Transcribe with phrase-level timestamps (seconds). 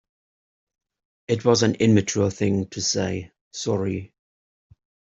[1.27, 4.15] It was an immature thing to say, sorry.